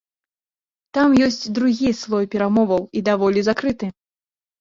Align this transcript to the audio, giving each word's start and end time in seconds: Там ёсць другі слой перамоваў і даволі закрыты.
Там 0.97 1.09
ёсць 1.25 1.51
другі 1.57 1.89
слой 1.99 2.25
перамоваў 2.33 2.81
і 2.99 3.05
даволі 3.11 3.45
закрыты. 3.49 3.91